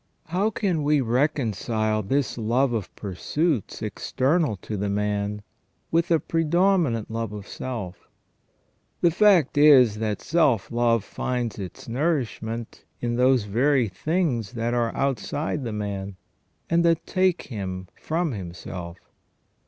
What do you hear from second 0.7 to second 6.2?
we reconcile this love of pursuits external to the man with a